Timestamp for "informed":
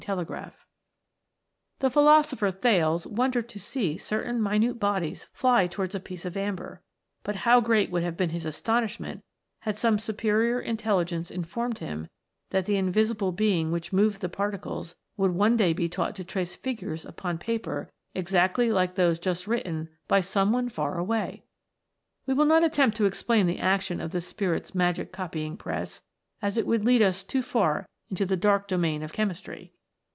11.29-11.77